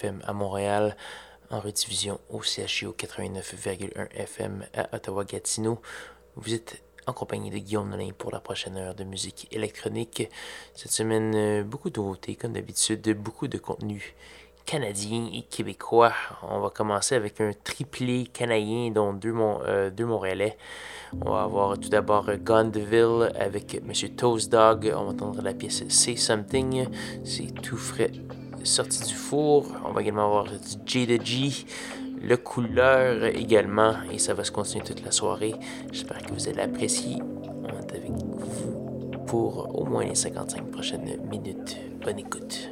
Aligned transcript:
FM 0.00 0.22
à 0.26 0.32
Montréal, 0.32 0.96
en 1.50 1.60
rediffusion 1.60 2.20
au 2.30 2.40
CHIO 2.40 2.94
89.1 2.98 4.08
FM 4.14 4.64
à 4.74 4.96
Ottawa-Gatineau. 4.96 5.78
Vous 6.36 6.54
êtes 6.54 6.82
en 7.06 7.12
compagnie 7.12 7.50
de 7.50 7.58
Guillaume 7.58 7.90
Nolin 7.90 8.10
pour 8.16 8.30
la 8.30 8.40
prochaine 8.40 8.78
heure 8.78 8.94
de 8.94 9.04
musique 9.04 9.46
électronique. 9.50 10.30
Cette 10.74 10.92
semaine, 10.92 11.34
euh, 11.34 11.62
beaucoup 11.64 11.90
de 11.90 12.00
nouveautés, 12.00 12.34
comme 12.34 12.54
d'habitude, 12.54 13.14
beaucoup 13.14 13.46
de 13.46 13.58
contenu 13.58 14.14
canadien 14.64 15.28
et 15.34 15.42
québécois. 15.42 16.14
On 16.42 16.60
va 16.60 16.70
commencer 16.70 17.14
avec 17.14 17.40
un 17.42 17.50
triplé 17.62 18.24
canadien, 18.32 18.90
dont 18.90 19.12
deux, 19.12 19.34
euh, 19.36 19.90
deux 19.90 20.06
Montréalais. 20.06 20.56
On 21.26 21.32
va 21.32 21.42
avoir 21.42 21.78
tout 21.78 21.90
d'abord 21.90 22.30
Gondeville 22.38 23.32
avec 23.38 23.74
M. 23.74 23.92
Toast 24.16 24.50
Dog. 24.50 24.90
On 24.96 25.04
va 25.04 25.10
entendre 25.10 25.42
la 25.42 25.52
pièce 25.52 25.86
Say 25.88 26.16
Something. 26.16 26.86
C'est 27.24 27.52
tout 27.60 27.76
frais 27.76 28.12
sorti 28.64 29.06
du 29.06 29.14
four. 29.14 29.66
On 29.84 29.92
va 29.92 30.02
également 30.02 30.26
avoir 30.26 30.44
du 30.44 30.58
J 30.86 31.20
G, 31.24 31.66
le 32.22 32.36
couleur 32.36 33.24
également, 33.24 33.94
et 34.12 34.18
ça 34.18 34.34
va 34.34 34.44
se 34.44 34.50
continuer 34.50 34.84
toute 34.84 35.04
la 35.04 35.10
soirée. 35.10 35.54
J'espère 35.92 36.22
que 36.22 36.32
vous 36.32 36.48
allez 36.48 36.60
apprécier. 36.60 37.16
On 37.62 37.68
est 37.68 37.90
avec 37.92 38.10
vous 38.10 39.10
pour 39.26 39.78
au 39.78 39.84
moins 39.84 40.04
les 40.04 40.14
55 40.14 40.70
prochaines 40.70 41.20
minutes. 41.30 41.76
Bonne 42.02 42.18
écoute. 42.18 42.70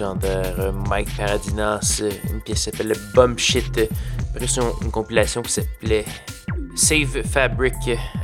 Légendaire 0.00 0.72
Mike 0.88 1.14
Paradinas, 1.14 2.02
une 2.30 2.40
pièce 2.40 2.62
s'appelle 2.62 2.94
Bum 3.14 3.38
Shit, 3.38 3.90
une 4.80 4.90
compilation 4.90 5.42
qui 5.42 5.52
s'appelait 5.52 6.06
Save 6.74 7.22
Fabric 7.22 7.74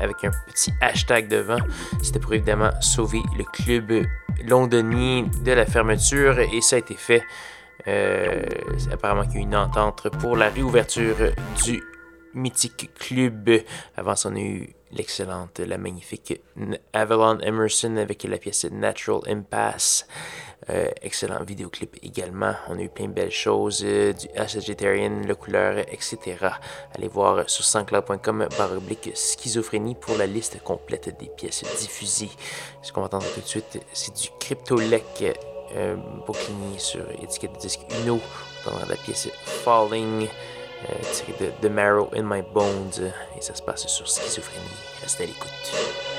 avec 0.01 0.25
un 0.25 0.31
petit 0.47 0.73
hashtag 0.81 1.29
devant. 1.29 1.59
C'était 2.03 2.19
pour 2.19 2.33
évidemment 2.33 2.71
sauver 2.81 3.21
le 3.37 3.45
club 3.45 4.07
londonien 4.47 5.27
de 5.45 5.53
la 5.53 5.67
fermeture 5.67 6.39
et 6.39 6.63
ça 6.63 6.77
a 6.77 6.79
été 6.79 6.95
fait. 6.95 7.23
Euh, 7.87 8.43
apparemment 8.91 9.25
qu'il 9.25 9.35
y 9.35 9.37
a 9.37 9.41
eu 9.41 9.43
une 9.43 9.57
entente 9.57 10.09
pour 10.19 10.35
la 10.35 10.49
réouverture 10.49 11.17
du 11.63 11.85
mythique 12.33 12.91
club. 12.99 13.51
Avant 13.99 14.15
on 14.25 14.35
a 14.35 14.41
eu 14.41 14.71
l'excellente, 14.93 15.59
la 15.59 15.77
magnifique 15.77 16.41
Avalon 16.95 17.39
Emerson 17.41 17.99
avec 17.99 18.23
la 18.25 18.39
pièce 18.39 18.65
Natural 18.65 19.21
Impasse. 19.29 20.07
Euh, 20.69 20.91
excellent 21.03 21.43
vidéoclip 21.45 21.97
également. 22.03 22.55
On 22.69 22.79
a 22.79 22.83
eu 22.83 22.89
plein 22.89 23.07
de 23.07 23.13
belles 23.13 23.31
choses, 23.31 23.83
euh, 23.85 24.13
du 24.13 24.27
Vegetarian, 24.37 25.23
le 25.27 25.35
couleur, 25.35 25.79
etc. 25.79 26.19
Allez 26.95 27.09
voir 27.09 27.49
sur 27.49 27.65
sanscloud.com 27.65 28.49
baroblique 28.59 29.13
schizophrénie 29.15 29.95
pour 29.95 30.17
la 30.17 30.27
liste 30.27 30.61
complète 30.63 31.17
des 31.19 31.29
pièces 31.29 31.63
diffusées. 31.79 32.31
Ce 32.83 32.93
qu'on 32.93 33.01
va 33.01 33.07
entendre 33.07 33.27
tout 33.35 33.41
de 33.41 33.47
suite, 33.47 33.81
c'est 33.93 34.15
du 34.15 34.29
Cryptolec 34.41 35.37
euh, 35.77 35.97
sur 36.79 37.09
étiquette 37.23 37.53
de 37.55 37.59
disque 37.59 37.81
Uno. 38.03 38.21
On 38.67 38.71
va 38.71 38.87
la 38.87 38.97
pièce 38.97 39.29
Falling. 39.45 40.29
Euh, 40.85 40.95
tiré 41.13 41.33
de 41.41 41.51
The 41.67 41.71
Marrow 41.71 42.11
in 42.15 42.23
My 42.23 42.43
Bones. 42.43 43.13
Et 43.37 43.41
ça 43.41 43.55
se 43.55 43.63
passe 43.63 43.87
sur 43.87 44.07
Schizophrénie. 44.07 44.65
Restez 45.03 45.25
à 45.25 45.27
l'écoute. 45.27 46.16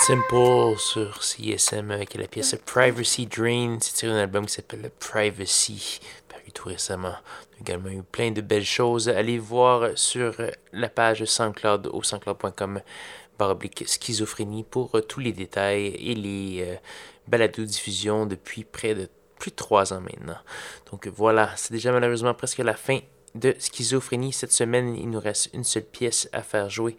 Simple 0.00 0.78
sur 0.78 1.22
CSM 1.22 1.90
avec 1.90 2.14
la 2.14 2.28
pièce 2.28 2.56
Privacy 2.64 3.26
Drain. 3.26 3.78
C'est 3.80 3.94
tiré 3.94 4.12
d'un 4.12 4.20
album 4.20 4.46
qui 4.46 4.54
s'appelle 4.54 4.90
Privacy, 5.00 6.00
paru 6.28 6.52
tout 6.54 6.68
récemment. 6.68 7.08
On 7.08 7.56
a 7.56 7.60
également 7.60 7.90
eu 7.90 8.02
plein 8.02 8.30
de 8.30 8.40
belles 8.40 8.64
choses. 8.64 9.08
Allez 9.08 9.38
voir 9.38 9.90
sur 9.96 10.34
la 10.72 10.88
page 10.88 11.24
SoundCloud 11.24 11.88
au 11.92 12.02
soundcloud.com 12.02 12.80
baroblique 13.38 13.84
schizophrénie 13.86 14.62
pour 14.62 14.92
tous 15.06 15.20
les 15.20 15.32
détails 15.32 15.88
et 15.88 16.14
les 16.14 16.64
euh, 16.66 16.76
balados 17.26 17.64
diffusion 17.64 18.24
depuis 18.24 18.64
près 18.64 18.94
de 18.94 19.08
plus 19.38 19.50
de 19.50 19.56
trois 19.56 19.92
ans 19.92 20.00
maintenant. 20.00 20.38
Donc 20.90 21.06
voilà, 21.08 21.50
c'est 21.56 21.72
déjà 21.72 21.92
malheureusement 21.92 22.34
presque 22.34 22.58
la 22.58 22.74
fin 22.74 23.00
de 23.34 23.54
schizophrénie. 23.58 24.32
Cette 24.32 24.52
semaine, 24.52 24.94
il 24.94 25.10
nous 25.10 25.20
reste 25.20 25.50
une 25.52 25.64
seule 25.64 25.84
pièce 25.84 26.28
à 26.32 26.42
faire 26.42 26.70
jouer 26.70 26.96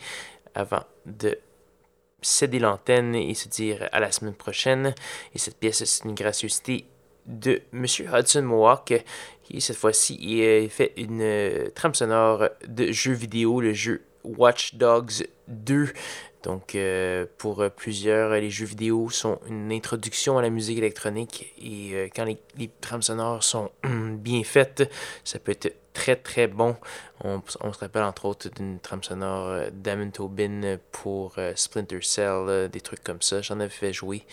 avant 0.53 0.83
de 1.05 1.37
céder 2.21 2.59
l'antenne 2.59 3.15
et 3.15 3.33
se 3.33 3.47
dire 3.47 3.87
à 3.91 3.99
la 3.99 4.11
semaine 4.11 4.33
prochaine. 4.33 4.93
Et 5.33 5.39
cette 5.39 5.57
pièce, 5.57 5.83
c'est 5.83 6.05
une 6.05 6.15
gracieuseté 6.15 6.85
de 7.25 7.61
M. 7.73 7.85
Hudson 8.11 8.41
Mohawk, 8.41 9.03
qui 9.43 9.61
cette 9.61 9.77
fois-ci 9.77 10.67
fait 10.69 10.93
une 10.97 11.21
euh, 11.21 11.69
trame 11.75 11.93
sonore 11.93 12.49
de 12.67 12.91
jeu 12.91 13.13
vidéo, 13.13 13.61
le 13.61 13.73
jeu 13.73 14.01
Watch 14.23 14.75
Dogs 14.75 15.27
2. 15.47 15.89
Donc, 16.43 16.73
euh, 16.73 17.25
pour 17.37 17.69
plusieurs, 17.75 18.31
les 18.31 18.49
jeux 18.49 18.65
vidéo 18.65 19.09
sont 19.09 19.39
une 19.47 19.71
introduction 19.71 20.37
à 20.37 20.41
la 20.41 20.49
musique 20.49 20.77
électronique 20.77 21.53
et 21.61 21.91
euh, 21.93 22.07
quand 22.15 22.23
les, 22.23 22.37
les 22.57 22.69
trames 22.79 23.01
sonores 23.01 23.43
sont 23.43 23.71
bien 23.83 24.43
faites, 24.43 24.89
ça 25.23 25.37
peut 25.39 25.51
être 25.51 25.75
très 25.99 26.15
très 26.15 26.47
bon. 26.47 26.77
On, 27.25 27.41
se 27.43 27.79
rappelle 27.79 28.03
entre 28.03 28.23
autres 28.23 28.49
d'une 28.49 28.79
trame 28.79 29.03
sonore 29.03 29.47
euh, 29.47 29.69
d'Amon 29.73 30.11
Tobin 30.11 30.77
pour 30.93 31.33
euh, 31.37 31.51
Splinter 31.57 31.99
Cell, 32.01 32.45
euh, 32.47 32.67
des 32.69 32.79
trucs 32.79 33.03
comme 33.03 33.21
ça. 33.21 33.41
J'en 33.41 33.59
avais 33.59 33.69
fait 33.69 33.91
jouer 33.91 34.23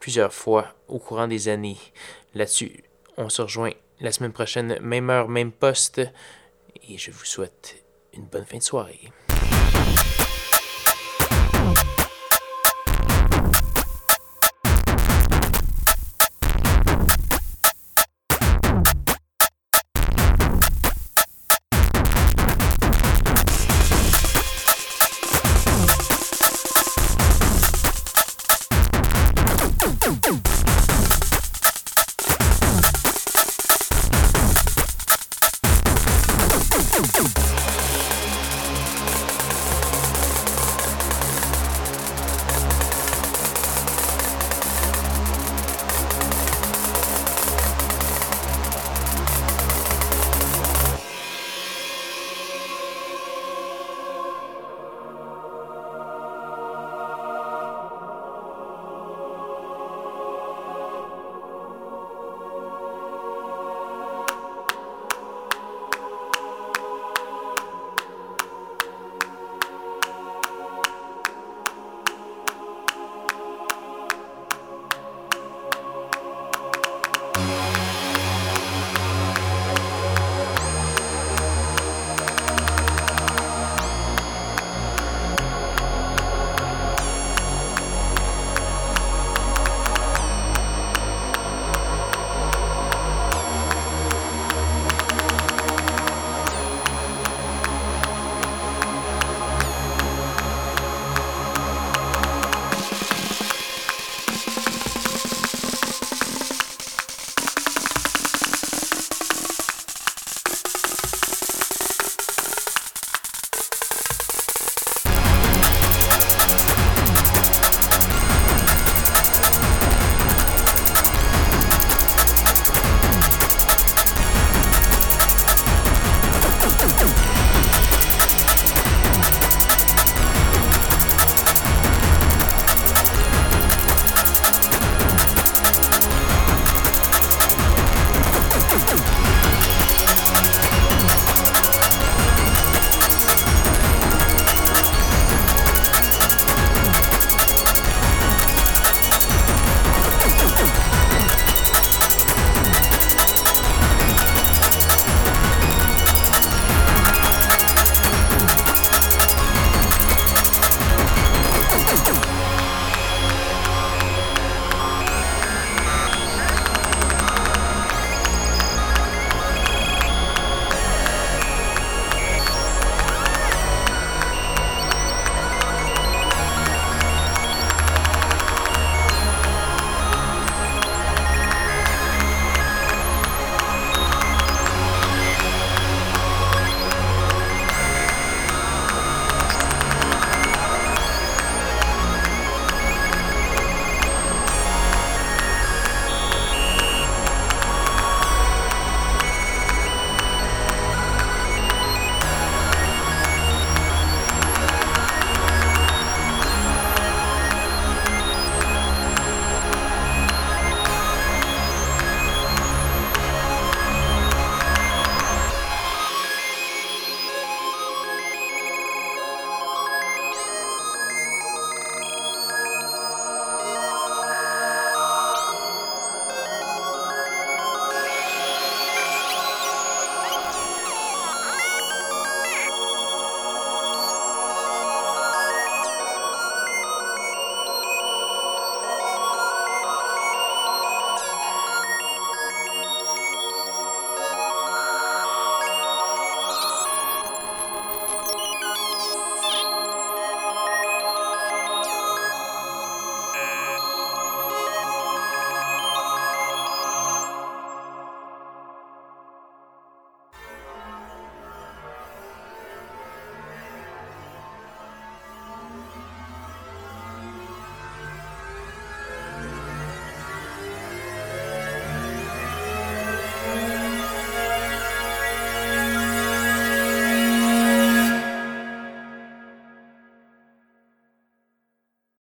plusieurs 0.00 0.34
fois 0.34 0.74
au 0.88 0.98
courant 0.98 1.28
des 1.28 1.46
années. 1.48 1.78
Là-dessus, 2.34 2.82
on 3.16 3.28
se 3.28 3.40
rejoint 3.40 3.70
la 4.00 4.10
semaine 4.10 4.32
prochaine, 4.32 4.80
même 4.80 5.08
heure, 5.08 5.28
même 5.28 5.52
poste. 5.52 6.00
Et 6.88 6.98
je 6.98 7.12
vous 7.12 7.24
souhaite 7.24 7.84
une 8.12 8.24
bonne 8.24 8.44
fin 8.44 8.58
de 8.58 8.62
soirée. 8.64 9.12